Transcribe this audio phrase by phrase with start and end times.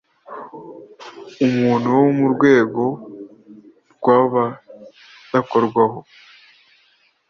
[1.47, 2.83] umuntu wo mu rwego
[3.95, 5.99] rw’abadakorwaho